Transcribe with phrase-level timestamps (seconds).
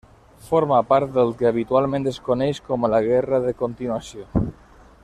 [0.45, 4.29] Forma part del que habitualment es coneix com la Guerra de Continuació.